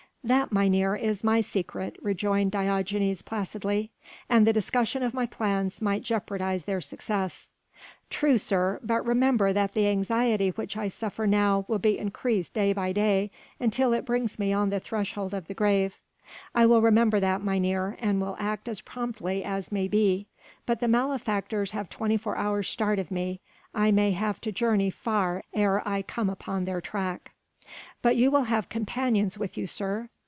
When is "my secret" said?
1.23-1.97